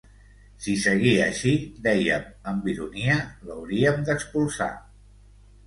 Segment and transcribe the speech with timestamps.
[0.67, 1.51] Si seguia així,
[1.89, 4.73] déiem amb ironia, l’hauríem d’expulsar.